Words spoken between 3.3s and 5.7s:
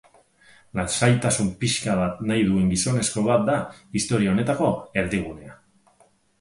da istorio honetako erdigunea.